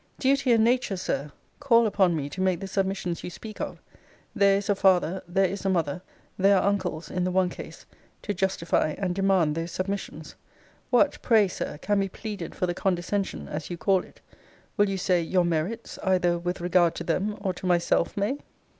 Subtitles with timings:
[0.17, 3.79] Duty and nature, Sir, call upon me to make the submissions you speak of:
[4.33, 6.01] there is a father, there is a mother,
[6.39, 7.85] there are uncles in the one case,
[8.23, 10.33] to justify and demand those submissions.
[10.89, 14.21] What, pray, Sir, can be pleaded for the condescension, as you call it?
[14.75, 18.39] Will you say, your merits, either with regard to them, or to myself, may?